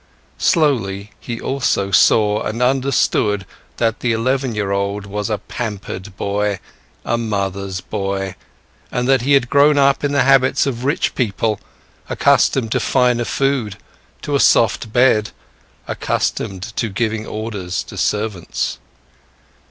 Slowly, 0.39 1.11
he 1.19 1.39
also 1.39 1.91
saw 1.91 2.41
and 2.41 2.59
understood 2.59 3.45
that 3.77 3.99
the 3.99 4.13
eleven 4.13 4.55
year 4.55 4.71
old 4.71 5.05
was 5.05 5.29
a 5.29 5.37
pampered 5.37 6.17
boy, 6.17 6.59
a 7.05 7.19
mother's 7.19 7.81
boy, 7.81 8.33
and 8.91 9.07
that 9.07 9.21
he 9.21 9.33
had 9.33 9.47
grown 9.47 9.77
up 9.77 10.03
in 10.03 10.11
the 10.11 10.23
habits 10.23 10.65
of 10.65 10.85
rich 10.85 11.13
people, 11.13 11.59
accustomed 12.09 12.71
to 12.71 12.79
finer 12.79 13.25
food, 13.25 13.77
to 14.23 14.33
a 14.33 14.39
soft 14.39 14.91
bed, 14.91 15.29
accustomed 15.87 16.63
to 16.77 16.89
giving 16.89 17.27
orders 17.27 17.83
to 17.83 17.95
servants. 17.95 18.79